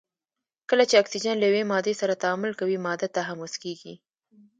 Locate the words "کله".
0.69-0.83